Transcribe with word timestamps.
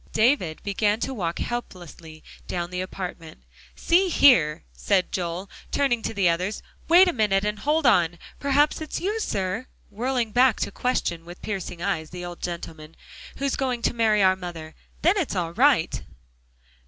David 0.13 0.63
began 0.63 0.99
to 1.01 1.13
walk 1.13 1.37
helplessly 1.37 2.23
down 2.47 2.71
the 2.71 2.81
apartment. 2.81 3.43
"See 3.75 4.09
here!" 4.09 4.63
said 4.73 5.11
Joel, 5.11 5.47
turning 5.69 6.01
to 6.01 6.13
the 6.15 6.27
others, 6.27 6.63
"wait 6.87 7.07
a 7.07 7.13
minute, 7.13 7.45
and 7.45 7.59
hold 7.59 7.85
on. 7.85 8.17
Perhaps 8.39 8.81
it's 8.81 8.99
you, 8.99 9.19
sir," 9.19 9.67
whirling 9.91 10.31
back 10.31 10.59
to 10.61 10.71
question, 10.71 11.23
with 11.23 11.43
piercing 11.43 11.83
eyes, 11.83 12.09
the 12.09 12.25
old 12.25 12.41
gentleman, 12.41 12.95
"who's 13.37 13.55
going 13.55 13.83
to 13.83 13.93
marry 13.93 14.23
our 14.23 14.35
mother. 14.35 14.73
Then 15.03 15.17
it's 15.19 15.35
all 15.35 15.53
right!" 15.53 16.01